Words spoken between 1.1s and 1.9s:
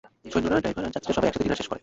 সবাই একসাথে ডিনার শেষ করে।